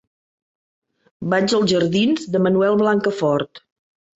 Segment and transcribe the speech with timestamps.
[1.33, 3.67] Vaig als jardins de Manuel Blancafort.